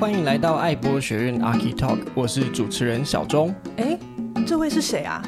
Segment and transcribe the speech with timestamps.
[0.00, 3.54] 欢迎来到爱播学院 Archi Talk，我是主持人小钟。
[3.76, 3.98] 哎，
[4.46, 5.20] 这位是谁啊？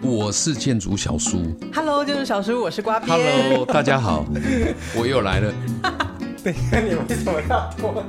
[0.00, 1.54] 我是建筑小叔。
[1.74, 3.10] Hello，建筑小叔，我是瓜皮。
[3.10, 4.24] Hello， 大家好，
[4.96, 5.52] 我又来了。
[6.42, 8.02] 等一下，你为什么要脱稿？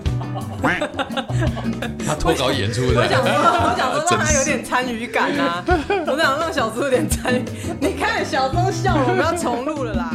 [2.08, 3.02] 他脱稿演出的。
[3.02, 5.62] 我想说，我想说让他有点参与感啊。
[5.68, 7.44] 我想让小叔有点参与。
[7.81, 10.13] 你看小钟笑了，我们要重录了啦。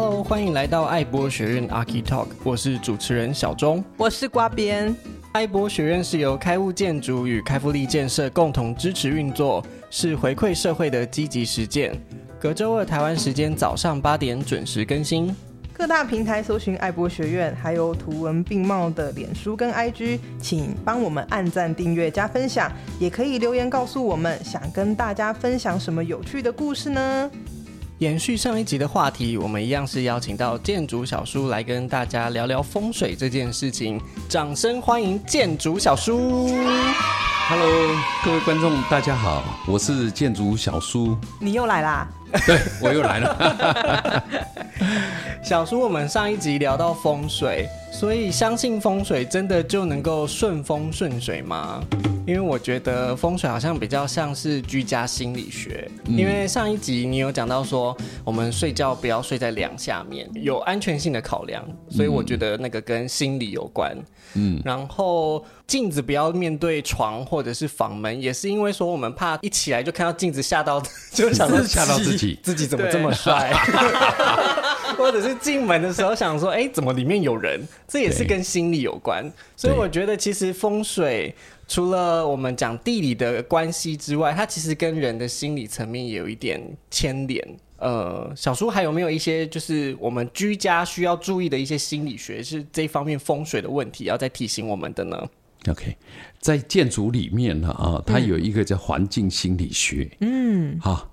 [0.00, 4.94] Hello，欢迎来到爱博学院 Archi Talk，我是主持人小钟，我是瓜边。
[5.32, 12.00] 爱博学院是由开物建筑与开复力建设共同支持运作，是回馈社会的积极实践。
[12.38, 15.34] 隔周二台湾时间早上八点准时更新，
[15.72, 27.28] 各大平台搜寻爱博学院，还有图文并茂的脸书跟 IG，请帮我们按赞、订阅、加分享，也可以留言告诉我们，想跟大家分享什么有趣的故事呢？
[27.98, 34.00] 延续上一集的话题，我们一样是邀请到建筑小叔来跟大家聊聊风水这件事情。
[34.28, 36.48] 掌声欢迎建筑小叔
[37.48, 41.18] ！Hello，各位观众，大家好，我是建筑小叔。
[41.40, 42.06] 你又来啦？
[42.46, 44.24] 对，我又来了。
[45.42, 51.82] 小叔，我们上一集聊到风水，所以相信风水真的就能够顺风顺水吗？
[52.26, 63.96] 因为我觉得风水好像比较像是居家心理学，因为上一集你有讲到说，我们睡觉不要睡在梁下面，有安全性的考量，所以我觉得那个跟心理有关。
[64.34, 73.54] 嗯，然后镜子不要面对床或者是房门，也是因为说我们怕一起来就看到镜子吓到， 就想到吓到自己， 自己怎么这么帅，
[74.98, 77.58] 或者是进门的时候想说，哎，怎么里面有人？
[77.88, 79.24] 这也是跟心理有关，
[79.56, 81.34] 所以我觉得其实风水。
[81.66, 86.58] 除了我们讲地理的关系之外，它其实跟人的心理层面也有一点
[86.90, 87.46] 牵连。
[87.76, 95.28] 呃，小叔还有没有一些就是我们居家需要注意的一些心理学，是这方面风水的问题要再提醒我们的呢
[95.68, 95.94] ？OK，
[96.40, 100.10] 在建筑里面呢啊，它有一个叫环境心理学。
[100.20, 101.12] 嗯，好，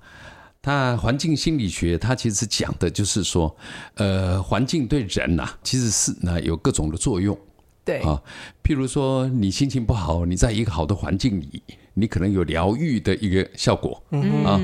[0.66, 3.56] 它环境心理学它其实讲的就是说，
[3.94, 7.38] 呃，环境对人呐、啊，其实是呢有各种的作用。
[7.84, 8.00] 对。
[8.00, 8.20] 啊，
[8.64, 11.62] 譬如说你心情不好，你在一个好的环境里，
[11.94, 14.44] 你可能有疗愈的一个效果，嗯。
[14.44, 14.60] 啊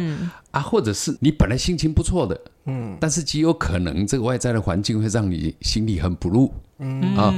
[0.49, 7.15] 啊，或者是你本来心情不错的，嗯，但是极有可能这个外在的环境会让你心里很不入，嗯。
[7.15, 7.31] 啊，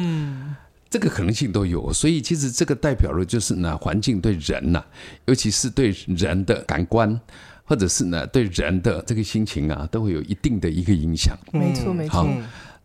[0.89, 4.85] 这个可能性都有，所以其实这个代表的就是呢，环境对人呐、啊，
[5.25, 7.19] 尤其是对人的感官，
[7.63, 12.27] 或者是呢对人的这个心情啊，都会有一定的一个影响，没错没错。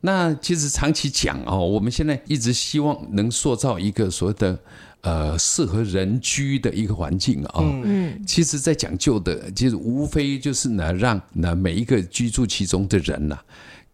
[0.00, 4.58] 那其实长期讲哦，我们现在一直希望能塑造一个所谓的
[5.00, 7.60] 呃适合人居的一个环境啊。
[7.82, 13.36] 嗯，其实在讲究的，其实无非就是呢，让那每一个居住其中的人呐。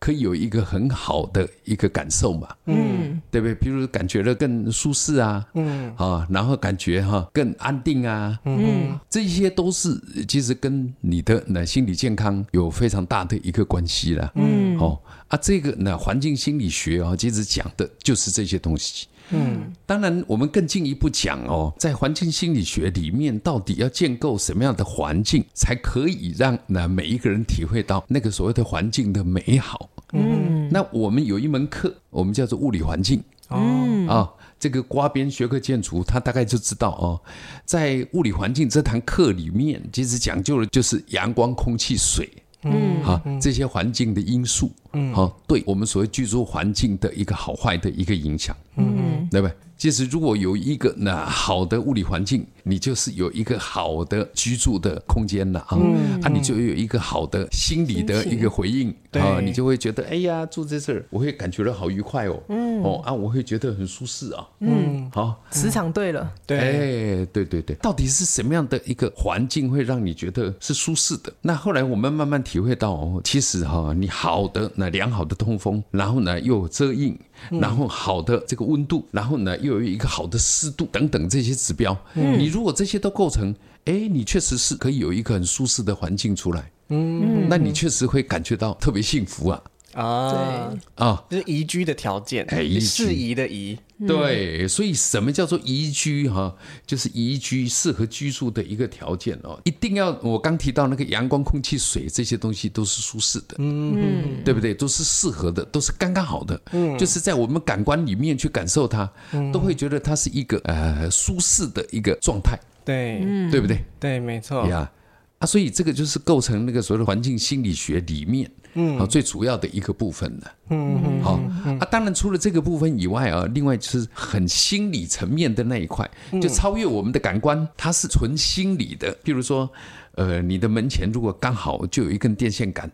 [0.05, 3.55] 可以有一个很好的一个感受嘛，嗯，对不对？
[3.55, 9.99] 比如感觉的更舒适啊，嗯，啊，然后感觉哈更安定啊，嗯，这些都是
[10.29, 19.07] 其实跟你的那心理健康有非常大的一个关系了，嗯，哦，啊，这个那环境心理学啊，其实讲的就是这些东西。
[19.31, 29.89] 嗯，当然，我们更进一步讲哦，在环境心理学里面，到底要建构什么样的环境，才可以让那每一个人体会到那个所谓的环境的美好？
[30.15, 33.23] 嗯，那我们有一门课，我们叫做物理环境。
[33.49, 37.21] 哦，啊，这个瓜边学科建筑，他大概就知道哦，
[37.67, 42.31] 在物理环境这堂课里面，其实讲究的就是阳光、空气、水。
[42.67, 49.55] 嗯，啊，这些环境的因素，嗯，好，对我们所谓居住环境的一个好坏的一个影响，嗯，对不对？
[49.77, 55.77] 其实，如果有一个那好的物理环境，你就是有一个好的居住的空间了啊，
[56.23, 71.33] 啊，你就有一个好的心理的一个回应啊，你就会觉得，哎呀，住在这儿，我会感觉到好愉快哦，嗯，哦啊，我会觉得很舒适啊，嗯，好，磁场对了，对，哎，对对对，到底是什么样的一个环境会让你觉得是舒适的？
[71.43, 77.19] 那后来我们慢慢体会到，哦，其实哈，你好的那良好的通风，然后呢又有遮荫。
[77.51, 83.55] 然后好的这个温度，然后呢又有一个好的湿度等等这些指标，嗯，你如果这些都构成，
[83.87, 89.61] 哎，你确实是可以有一个很舒适的环境出来，嗯，那你确实会感觉到特别幸福啊。
[89.95, 91.05] 啊，对。
[91.07, 96.55] 啊，就是宜居的条件，哎，适宜的宜，对，所以什么叫做宜居哈？
[96.87, 104.75] 就是宜居适合居住的一个条件哦，一定要我刚提到那个阳光、空气、水这些东西都是舒适的，嗯，对不对？
[104.75, 109.11] 都是适合的，都是刚刚好的，嗯，就是在我们感官里面去感受它，
[109.53, 113.21] 都会觉得它是一个呃舒适的一个状态，对，
[113.51, 113.85] 对不对？
[114.01, 114.91] 对，没错，呀，
[115.39, 118.51] 啊，所以这个就是构成那个所谓的环境心理学里面。
[118.75, 120.53] 嗯，好，最主要的一个部分了。
[120.71, 121.41] 嗯嗯，好
[121.81, 126.09] 啊，当然除了这个部分以外啊，另外就是很心理层面的那一块，
[126.43, 129.17] 就超越我们的感官，它是纯心理的。
[129.25, 129.71] 譬如说，
[130.17, 132.91] 呃，你的门前如果刚好就有一根电线杆。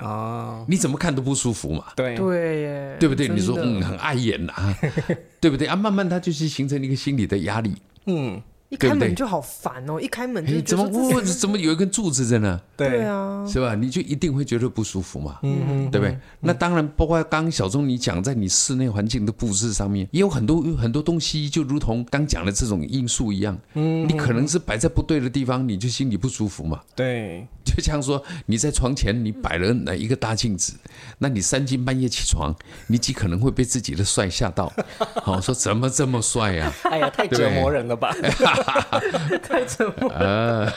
[0.00, 1.86] 哦，你怎么看都不舒服嘛？
[1.96, 3.28] 对对耶，对不对？
[3.28, 4.52] 你说嗯，很碍眼呐，
[5.40, 5.74] 对不对啊？
[5.74, 7.74] 慢慢它就是形成一个心理的压力，
[8.06, 8.42] 嗯。
[8.68, 10.00] 一开门就好烦哦！
[10.00, 11.22] 一开门就怎么我？
[11.22, 12.60] 怎么有一根柱子在那？
[12.76, 13.74] 对啊，是吧？
[13.74, 16.18] 你就一定会觉得不舒服嘛，嗯，对不对？
[16.40, 26.80] 那当然，包括刚刚小钟你讲，在你室内环境的布置上面，也有很多很多东西，就如同刚讲的这种因素一样，嗯，你可能是摆在不对的地方，你就心里不舒服嘛。
[26.94, 30.72] 对，就像说你在床前你摆了哪一个大镜子，
[31.18, 32.54] 那你三更半夜起床，
[32.88, 34.72] 你极可能会被自己的帅吓到，
[35.22, 36.72] 好说怎么这么帅呀？
[36.84, 38.14] 哎呀，太折磨人了吧！
[39.46, 40.72] 太沉默了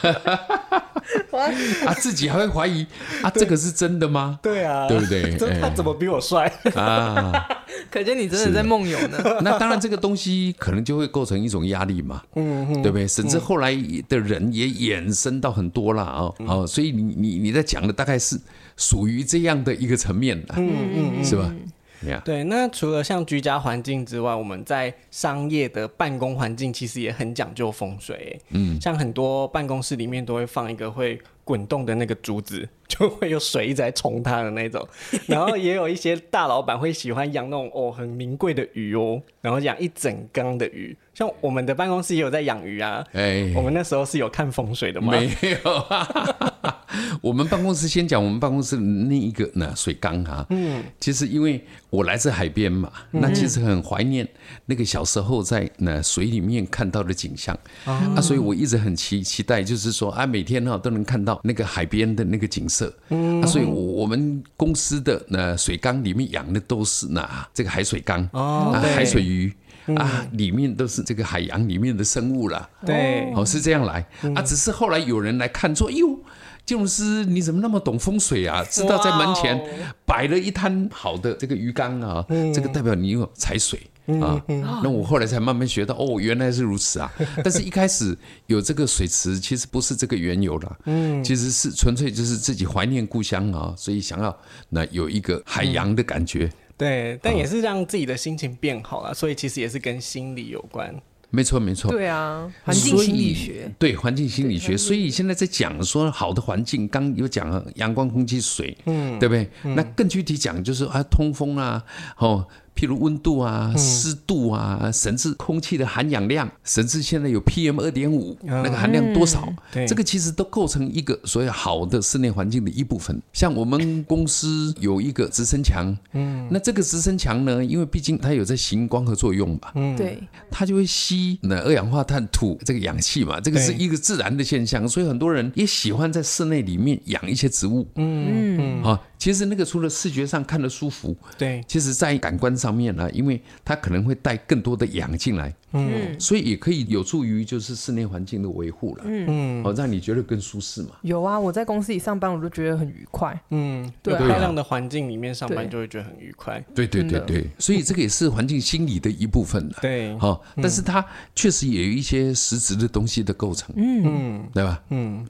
[1.88, 1.94] 啊！
[2.00, 2.86] 自己还会怀疑
[3.24, 4.38] 啊，这个是真的吗？
[4.44, 5.38] 对啊，对不对？
[5.62, 7.48] 他怎么比我帅啊？
[7.90, 9.18] 可见你真的在梦游呢。
[9.42, 13.08] 那当然，这个东西可能就会构成一种压力嘛，嗯，对不对？
[13.08, 13.74] 甚至后来
[14.10, 18.40] 的人也衍生到很多了啊，好，所以你你你在讲的大概是
[18.78, 21.54] 属于这样的一个层面的，嗯嗯，是吧
[22.02, 22.22] ？Yeah.
[22.24, 28.40] 对，那除了像居家环境之外，我们在商业的办公环境其实也很讲究风水。
[28.52, 34.88] 嗯，像很多办公室里面都会放一个会滚动的那个竹子，就会有水一直在冲它的那种。
[35.28, 40.96] 然后也有一些大老板会喜欢养那种哦很名贵的鱼哦，然后养一整缸的鱼。
[41.14, 43.04] 像我们的办公室也有在养鱼啊。
[43.12, 45.12] 哎，我们那时候是有看风水的吗？
[45.12, 46.79] 没有啊。
[47.22, 54.28] 我们办公室先讲我们办公室那一个那水缸哈，嗯，其实因为我来自海边嘛，那其实很怀念
[54.66, 57.58] 那个小时候在那水里面看到的景象。
[57.86, 69.54] 啊，所以我一直很期期待，就是说啊，每天哈都能看到那个海边的那个景色，嗯，所以我们公司的那水缸里面养的都是那这个海水缸啊，海水鱼
[69.96, 74.06] 啊，里面都是这个海洋里面的生物了，对，哦是这样来。
[74.36, 76.20] 啊，只是后来有人来看说，哎呦。
[76.70, 78.64] 建筑师，你怎么那么懂风水啊？
[78.70, 79.60] 知道在门前
[80.06, 82.24] 摆了一滩好的这个鱼缸啊，
[82.54, 83.80] 这个代表你有财水
[84.22, 84.40] 啊。
[84.84, 87.12] 那我后来才慢慢学到，哦，原来是如此啊。
[87.44, 90.78] 但是一开始有这个水池，其实不是这个缘由啦。
[90.86, 94.38] 嗯，其实是纯粹就是自己怀念故乡啊，所以想要
[94.70, 96.48] 那有一个海洋的感觉。
[96.78, 100.94] 对，但也是让自己的心情变好了，所以其实也是跟心理有关。
[101.32, 101.92] 没错，没错。
[101.92, 103.72] 对啊，环境心理学。
[103.78, 104.76] 对，环境心理学。
[104.76, 109.50] 所以现在在讲说好的环境，刚有讲阳光、空气、水，嗯，对不对？
[109.64, 111.84] 嗯、那更具体讲就是啊，通风啊，
[112.18, 112.48] 哦。
[112.76, 119.52] 譬如温度啊、湿度啊，甚至空气的含氧量，甚至现在有 PM 二点五那个含量多少，
[119.88, 123.22] 这个其实都构成一个所谓好的室内环境的一部分。
[123.34, 138.58] 像我们公司有一个直升墙，嗯，那这个直升墙呢，因为毕竟它有在行光合作用嘛，嗯，对，它就会吸那二氧化碳吐这个氧气嘛，这个是一个自然的现象，所以很多人也喜欢在室内里面养一些植物，嗯。
[138.60, 139.00] 嗯，啊。
[139.20, 150.92] 其实那个除了视觉上看得舒服，对，其实在感官上面呢，因为它可能会带更多的氧进来，嗯，所以也可以有助于就是室内环境的维护了，嗯，哦让你觉得更舒适嘛。
[151.02, 164.82] 有啊，我在公司里上班，我都觉得很愉快，嗯，对，漂亮的环境里面上班就会觉得很愉快，对对对对，所以这个也是环境心理的一部分了，对，好，但是它确实也有一些实质的东西的构成，嗯，对吧？
[164.92, 165.28] 嗯。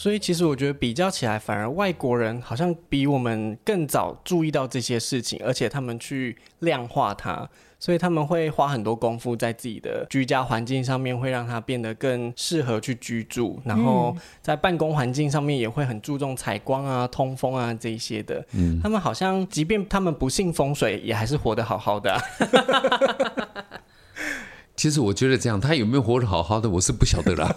[0.00, 7.46] 所以其实我觉得比较起来，反而外国人好像比我们更早注意到这些事情，而且他们去量化它，
[7.78, 13.60] 所以他们会花很多功夫在自己的居家环境上面，会让它变得更适合去居住。
[13.66, 18.42] 然后在办公环境上面也会很注重采光啊、通风啊这一些的。
[18.52, 22.22] 嗯，他们好像即便他们不信风水，也还是活得好好的啊。
[24.80, 27.54] 其实我觉得这样，他有没有活得好好的，我是不晓得啦。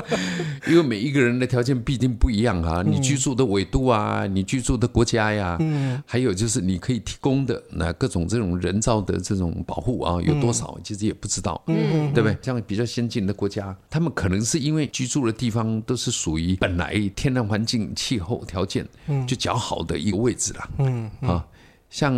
[0.66, 5.58] 因为每一个人的条件必定不一样啊，你居住的纬度啊，你居住的国家呀，
[6.06, 12.34] 还有就是你可以提供的那各种这种人造的这种保护啊，有多少，其实也不知道，对不对？
[12.40, 18.88] 像比较先进的国家，他们可能是因为居住的地方都是属于本来天然环境、气候条件
[19.28, 21.44] 就较好的一个位置了，嗯啊。
[21.90, 22.12] 像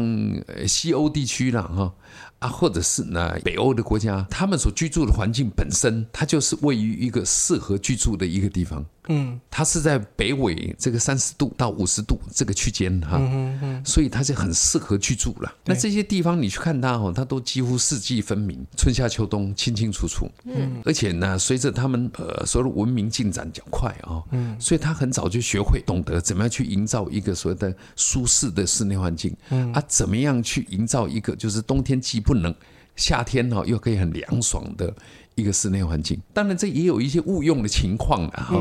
[0.66, 1.92] 西欧地区啦，哈
[2.38, 8.84] 啊，或者是呢北欧的国家，他们所居住的环境本身，它就是位于一个适合居住的一个地方。
[9.08, 15.54] 嗯，它是在北纬这个三十度到五十度这个区间哈，嗯嗯，所以它就很适合居住了。
[15.64, 20.30] 那这些地方你去看它哦，它都几乎四季分明，春夏秋冬清清楚楚。
[20.44, 32.54] 嗯，而且呢，随着他们呃所谓的文明进展较快啊，嗯，所以他很早就学会懂得怎么样去营造一个所谓的舒适的室内环境，嗯，啊，怎么样去营造一个就是冬天既不冷，
[32.96, 34.92] 夏天哈又可以很凉爽的
[35.36, 36.20] 一个室内环境。
[36.34, 38.56] 当然，这也有一些误用的情况啊，哈。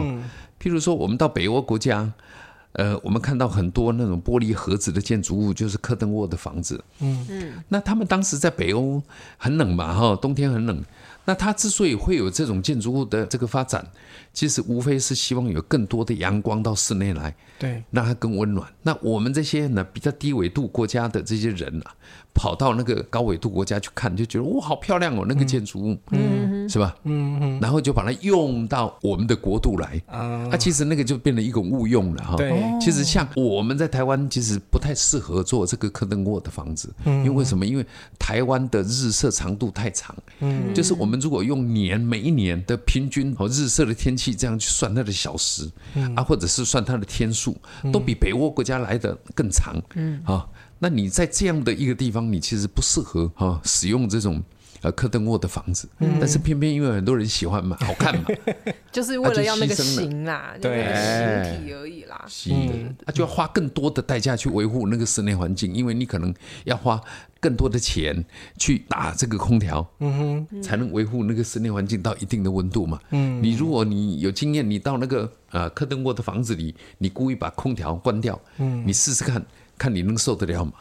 [0.62, 2.12] 譬如说，我们到北欧国家，
[2.74, 6.84] 呃，我们看到很多那种玻璃盒子的建筑物，就是科登沃的房子。
[7.00, 9.01] 嗯嗯，那他们当时在北欧
[9.38, 10.84] 很冷嘛，哈，冬天很冷。
[11.27, 13.84] 那它之所以会有这种建筑物的这个发展，
[14.32, 18.72] 其实无非是希望有更多的阳光到室内来，对，让它更温暖。
[18.84, 21.96] 那我们这些呢，比较低纬度国家的这些人啊，
[22.36, 26.96] 跑到那个高纬度国家去看，就觉得哇，好漂亮哦，那个建筑物，嗯，是吧？
[27.06, 32.36] 嗯嗯，然后就把它用到我们的国度来，啊，其实那个就变成一种误用了哈。
[32.36, 37.65] 对，其实像我们在台湾，其实不太适合做这个科登沃的房子，因为为什么？
[37.65, 37.86] 因为
[38.20, 41.15] 台湾的日射长度太长，嗯，就是我们。
[41.25, 45.68] 如果用年每一年的平均和日射的天气这样去算它的小时，
[46.15, 47.58] 啊，或者是算它的天数，
[47.92, 50.46] 都比北欧国家来的更长，嗯，啊，
[50.79, 54.41] 那你在这样的一个地方，你其实不适合哈使用这种
[54.82, 55.88] 呃科登沃的房子，
[56.20, 58.25] 但是偏偏因为很多人喜欢嘛， 好看嘛，
[58.91, 66.34] 就是为了要那个形啦，对，形体而已啦，嗯，他就要花更多的代价去维护那个室内环境，因为你可能
[66.65, 67.01] 要花。
[67.41, 68.25] 更多的钱
[68.58, 73.00] 去打这个空调，嗯哼，才能维护那个室内环境到一定的温度嘛。
[73.12, 79.46] 嗯，你如果你有经验，你到那个呃科登沃的房子里，你故意把空调关掉，嗯，你试试看
[79.77, 80.74] 看你能受得了吗？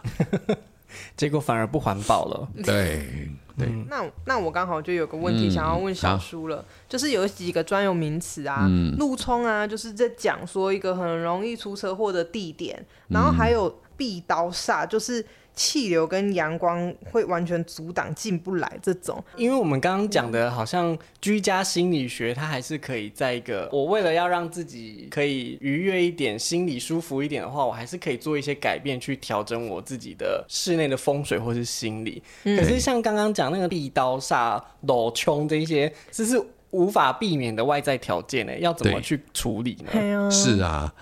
[1.16, 2.48] 结果反而不环保了。
[2.64, 3.68] 对对。
[3.88, 15.24] 那那我刚好就有个问题想要问小叔了，就是有几个专有名词啊，路冲啊，就是在讲说一个很容易出车祸的地点，然后还有壁刀煞，就是。
[15.54, 32.22] 气流跟阳光会完全阻挡进不来，这种，因为我们刚刚讲的，好像居家心理学，它还是可以在一个我为了要让自己可以愉悦一点，心里舒服一点的话，我还是可以做一些改变去调整我自己的室内的风水或是心理。
[32.42, 40.30] 嗯、可是像刚刚讲那个壁刀煞、裸冲这些，这是无法避免的外在条件呢，要怎么去处理呢？
[40.30, 40.92] 是啊。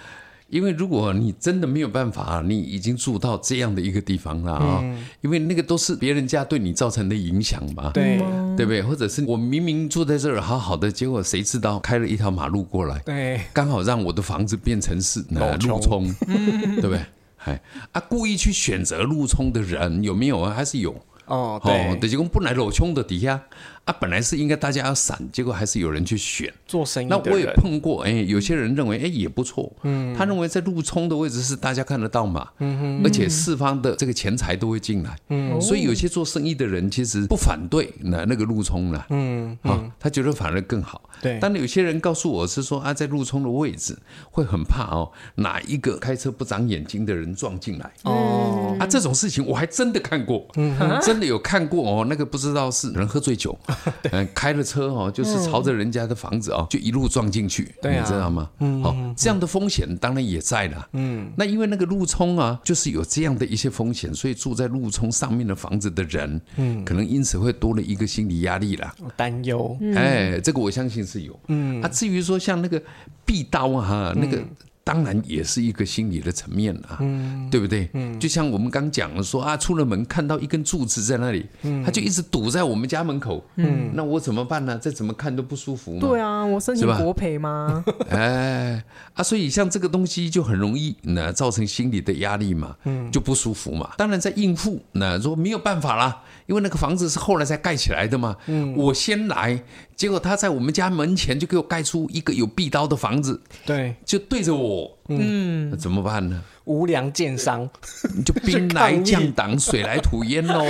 [0.53, 8.19] 因为如果你真的没有办法，你已经住到这样的一个地方了啊，嗯、因为那个都是别人家对你造成的影响嘛，对
[8.55, 8.83] 对不对？
[8.83, 17.01] 或者是我明明住在这儿好好的，结果谁知道开了一条马路过来，对，刚好让我的房子变成是路冲，对不对？
[17.45, 17.59] 哎
[17.93, 20.53] 啊，故意去选择路冲的人有没有啊？
[20.55, 20.95] 还是有
[21.25, 23.41] 哦，对，对，结果不来路冲的底下。
[23.85, 26.53] 啊，本来是应该大家要闪，结果还是有人去选。
[26.67, 27.07] 做生意。
[27.09, 29.73] 那我也碰过，哎，有些人认为，哎，也不错。
[29.83, 41.03] 嗯，他认为在路冲的位置是大家看得到嘛，嗯哼，而且四方的这个钱财都会进来，嗯，所以有些做生意的人其实不反对那那个路冲了，嗯，啊，他觉得反而更好。
[41.21, 43.99] 对，但有些人告诉我是说啊，在路冲的位置
[44.31, 47.93] 会很怕哦，哪一个开车不长眼睛的人撞进来。
[48.05, 53.59] 哦，啊，这种事情我还真的看过，嗯，真的有看过哦，那个不知道是人喝醉酒。
[54.13, 58.51] 嗯，开了车哦，就是朝着人家的房子哦，就一路撞进去，你知道吗？
[58.61, 60.89] 嗯，好，这样的风险当然也在了。
[60.93, 69.77] 嗯，那因为那个路冲啊，就是有这样的一些风险，所以住在路冲上面的房子的人，嗯，可能因此会多了一个心理压力啦，担忧。
[69.95, 71.39] 哎，这个我相信是有。
[71.49, 72.83] 嗯，啊，至于说像那个
[73.25, 74.43] 壁刀啊，那个。
[74.85, 77.89] 当然也是一个心理的层面啊，嗯、对不对？
[77.95, 84.77] 嗯、就像我们刚讲的说啊，出了门看到一根柱子在那里，嗯、他就一直堵在我们家门口，嗯、那我怎么办呢？
[84.79, 86.01] 再怎么看都不舒服嘛。
[86.01, 87.85] 对啊，我申请国赔吗？
[88.11, 88.83] 哎
[89.15, 93.91] 啊，所以像这个东西就很容易那造成心理的压力嘛，嗯、就不舒服嘛。
[93.97, 99.63] 当然在应付，那说没有办法啦，因为那个房子是后来才盖起来的嘛，嗯、我先来。
[100.03, 106.43] 结果他在我们家门前就给我盖出一个有壁刀的房子，对，就对着我，嗯，那怎么办呢？
[106.65, 107.69] 无良建商，
[108.15, 110.65] 你 就兵来将挡，水来土掩喽，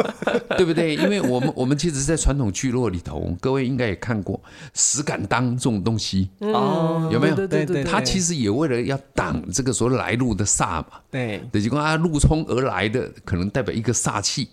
[0.56, 0.94] 对不对？
[0.96, 4.40] 因为我们我们其实，在传统聚落里头，各位应该也看过
[4.72, 7.34] 石敢当这种东西哦，有没有？
[7.34, 14.48] 对对对，他其实也为了要挡这个所谓来路的煞嘛，对，等于说啊，路冲而来的可能代表一个煞气，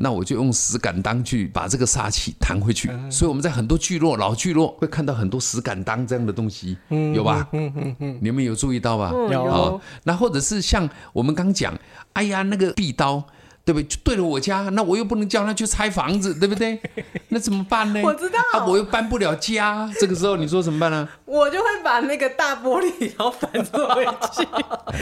[0.00, 2.88] 那我就用石敢当去把这个煞气弹回去。
[3.10, 6.76] 所以我们在很多聚落老聚落会看到很多石敢当这样的东西，
[7.14, 7.48] 有吧？
[7.52, 9.10] 嗯嗯嗯，你们有注意到吧？
[9.32, 10.27] 有，然后。
[10.28, 11.74] 或者是像我们刚讲，
[12.12, 13.24] 哎呀，那个壁刀，
[13.64, 13.84] 对不对？
[13.84, 16.78] 就对了我家，那我又不能叫他去拆房子，对不对？
[17.30, 18.02] 那怎么办呢？
[18.04, 21.08] 我知道，啊，我又搬不了家，这个时候你说怎么办呢？
[21.24, 24.46] 我就会把那个大玻璃然后反坐回去。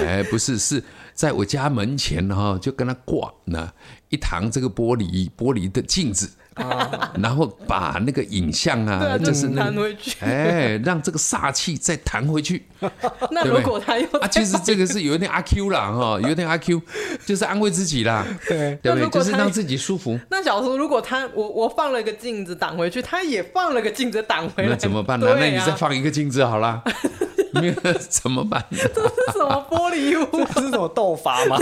[0.01, 3.73] 哎，不是，是在我家门前哈，就跟他挂那
[4.11, 6.31] 一堂这个玻璃玻璃的镜子。
[6.57, 12.67] 啊，然后把那个影像啊，就是弹回去，哎，让这个煞气再弹回去。
[13.31, 16.81] 那如果他又啊，其实这个是有点阿 Q 啦，哈，有点阿 Q，
[17.25, 19.09] 就是安慰自己啦，对对不对？
[19.11, 20.19] 就是让自己舒服。
[20.31, 25.37] 那小叔，如果他我我放了个镜子挡回去，他也放了个镜子挡回来，那怎么办呢？
[25.39, 26.83] 那你再放一个镜子好啦，
[27.53, 27.75] 没有
[28.09, 28.65] 怎么办？
[28.71, 30.45] 这是什么玻璃屋？
[30.55, 31.59] 这是什么斗法吗？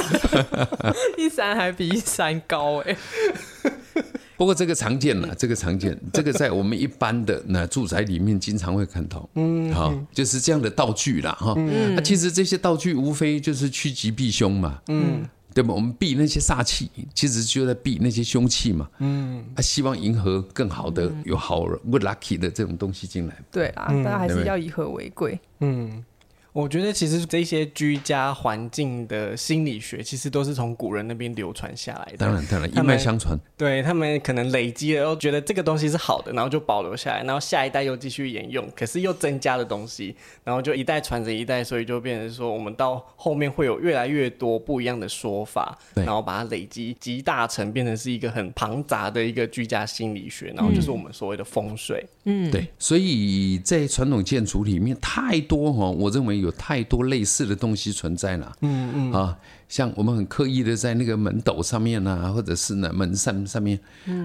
[1.17, 2.97] 一山还比一山高哎。
[4.37, 15.25] 不过这个常见了，这个常见， 这个在我们一般的那住宅里面经常会看到，嗯，好，就是这样的道具啦，哈，嗯，那其实这些道具无非就是趋吉避凶嘛，嗯，
[15.55, 15.73] 对吧？
[15.73, 26.05] 我们避那些煞气，其实就在避那些凶气嘛，嗯，啊，希望迎合更好的、有好 good lucky 的这种东西进来，对啊，大家还是要以和为贵，嗯。
[26.55, 32.19] 我觉得其实这些居家环境的心理学，其实都是从古人那边流传下来的。
[32.19, 33.37] 当然，当然，一脉相传。
[33.57, 52.07] 对，他们可能累积了，又觉得这个东西是好的，然后就保留下来，然后下一代又继续沿用，可是又增加的东西，然后就一代传着一代，所以就变成说，我们到后面会有越来越多不一样的说法，然后把它累积集大成，变成是一个很庞杂的一个居家心理学，然后就是我们所谓的风水。
[52.27, 52.69] 嗯，对。
[52.79, 56.44] 所以在传统建筑里面，太多哈，我认为。
[56.45, 59.37] 有太多类似的东西存在了，嗯嗯啊，
[59.69, 63.79] 像我们很刻意的在那个门斗上面啊，或者是呢门扇上面，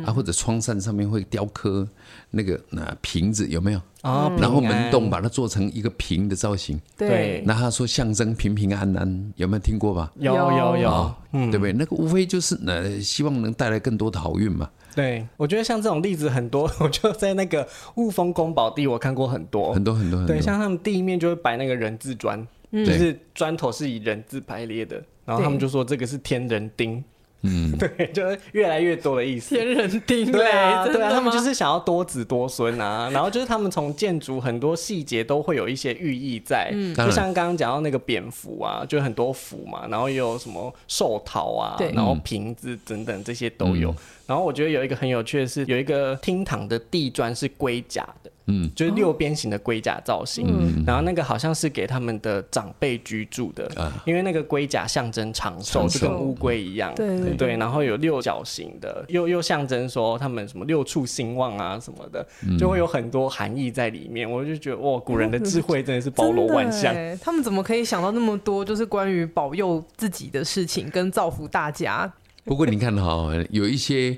[0.05, 1.87] 啊或者窗扇上面会雕刻
[2.29, 4.29] 那个那瓶子有没有啊？
[4.37, 10.11] 然后门洞把它做成一个瓶的造型，对，那他说象征平平安安，有没有听过吧？
[10.17, 11.73] 有有有，对不对？
[11.73, 14.69] 那个无非就是呢，希望能带来更多的好运嘛。
[14.95, 19.73] 对，我觉得像这种例子很多， 我就在那个雾峰宫保地，我看过很多。
[19.73, 20.25] 很多很多。
[20.25, 27.03] 对，像他们地面就会摆那个人字砖，嗯、就是砖头是以人字排列的，然后他们就说这个是天人丁。
[27.41, 29.55] 嗯， 对，就是越来越多的意思。
[29.55, 33.09] 天人丁，对啊，对啊，他们就是想要多子多孙啊。
[33.11, 43.89] 然后就是他们从建筑很多细节都会有一些寓意在，嗯、就像刚刚讲到那个蝙蝠啊，就很多蝠嘛，然后也有什么寿桃啊，对然后瓶子等等这些都有。
[43.91, 43.95] 嗯、
[44.27, 48.29] 然后我觉得有一个很有趣的是，有一个厅堂的地砖是龟甲的。
[48.49, 64.29] 嗯，就是六边形的龟甲造型，嗯，然后那个好像是给他们的长辈居住的，啊，因为那个龟甲象征长寿，就跟乌龟一样，对对，然后有六角形的，又又象征说他们什么六畜兴旺啊什么的，就会有很多含义在里面。
[64.29, 72.11] 我就觉得哇，古人的智慧真的是包罗万象，他们怎么可以想到那么多，就是关于保佑自己的事情跟造福大家。
[72.43, 74.17] 不过你看哈，有一些。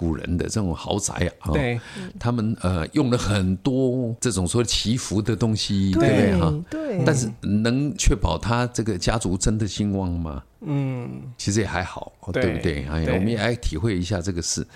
[0.00, 1.78] 古人的这种豪宅啊，对，
[2.18, 6.64] 他们呃用了很多这种说祈福的东西，对不对哈？
[6.70, 7.04] 对。
[7.04, 10.42] 但是能确保他这个家族真的兴旺吗？
[10.62, 12.86] 嗯，其实也还好，对不对？
[12.86, 14.66] 哎，我们也来体会一下这个事。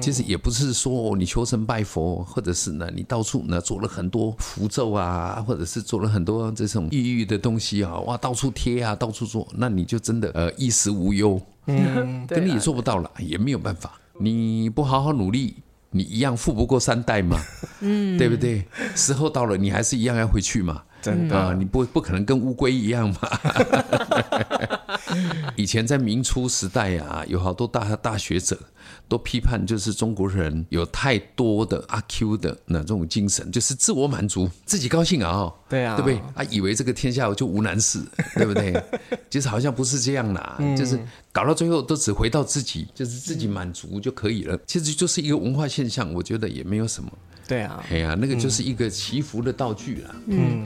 [0.00, 11.40] 其实也不是说你求神拜佛，或者是呢你到处呢做了很多符咒啊，或者是做了很多这种抑郁的东西啊，哇，到处贴啊，到处做，那你就真的呃衣食无忧。
[11.66, 13.92] 嗯，跟你也做不到了，也没有办法。
[14.18, 15.56] 你不好好努力，
[15.90, 17.40] 你一样富不过三代嘛，
[17.80, 18.64] 嗯，对不对？
[18.94, 23.18] 时候到了，你还是一样要回去嘛，真的，你不不可能跟乌龟一样嘛。
[25.56, 28.58] 以前在明初时代啊，有好多大大学者。
[29.06, 36.18] 都批判，就是中国人有太多的阿 Q 的那这种精神，就是自我满足，自己高兴啊、哦，对啊，对不对？
[36.34, 38.02] 啊，以为这个天下就无难事，
[38.34, 38.72] 对不对？
[39.30, 40.98] 其实好像不是这样啦，嗯、就是
[41.32, 44.58] 搞到最后都只回到自己，就是自己满足就可以了。
[44.66, 47.10] 其实就是一个文化现象，我觉得也没有什么。
[47.48, 50.14] 对啊，哎呀，那个就是一个祈福的道具啦。
[50.26, 50.64] 嗯。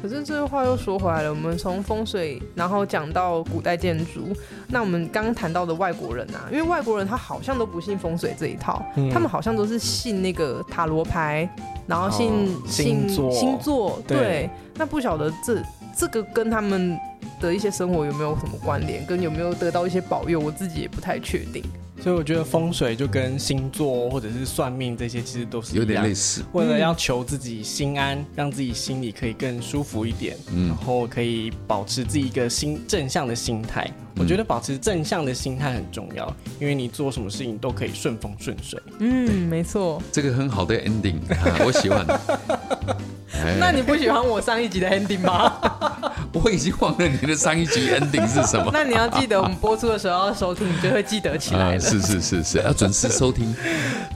[0.00, 4.34] 可是这个话又说回来了，我们从风水，然后讲到古代建筑，
[4.66, 11.48] 那我们刚刚谈到的外国人啊，因为外国人他好像都不信风水这一套，嗯、他们好像都是信那个塔罗牌，
[11.86, 14.18] 然后信、哦、信星座，星座对。
[14.18, 15.62] 对，那不晓得这
[15.96, 16.98] 这个跟他们
[17.40, 21.62] 的一些生活有没有什么关联，跟有没有得到一些保佑，我自己也不太确定。
[22.02, 33.88] 所以我觉得风水就跟星座或者是算命这些其实都是有点类似，为了要求自己心安，让自己心里可以更舒服一点，嗯，然后可以保持自己一个心正向的心态。
[34.16, 36.26] 我觉得保持正向的心态很重要，
[36.58, 38.82] 因为你做什么事情都可以顺风顺水。
[38.98, 41.20] 嗯，没错，这个很好的 ending，
[41.64, 42.04] 我喜欢。
[43.60, 46.11] 那你不喜欢我上一集的 ending 吗？
[46.32, 48.70] 我已经忘了你的上一集 ending 是什么。
[48.72, 51.80] 那你要记得，我们播出的时候要收听，你就会记得起来了。
[51.80, 53.54] 是是是是，要准时收听。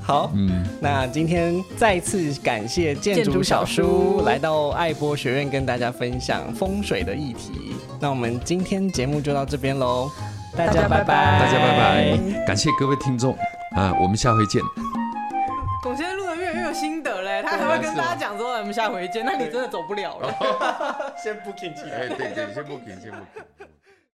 [0.02, 7.76] 好，嗯，那今天再次感谢建筑小叔来到爱播学院跟大家分享风水的议题。
[8.00, 10.11] 那我们今天节目就到这边喽，
[10.57, 13.37] 大家拜拜，大家拜拜，感谢各位听众
[13.74, 14.62] 啊，我们下回见。
[17.96, 21.14] 跟大家讲说我们下回见，那你真的走不了了。
[21.16, 23.64] 先不客气，哎，对对，先不客气，先不客气。